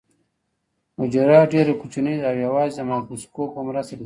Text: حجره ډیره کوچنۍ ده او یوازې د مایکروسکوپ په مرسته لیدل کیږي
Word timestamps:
حجره 0.99 1.39
ډیره 1.53 1.73
کوچنۍ 1.81 2.15
ده 2.21 2.27
او 2.31 2.37
یوازې 2.45 2.73
د 2.75 2.81
مایکروسکوپ 2.89 3.49
په 3.55 3.61
مرسته 3.67 3.89
لیدل 3.91 3.95
کیږي 3.95 3.99